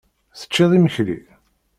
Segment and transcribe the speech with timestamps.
[0.39, 1.19] Teččiḍ imekli?